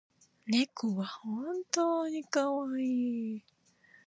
[0.47, 3.43] 猫は本当にかわいい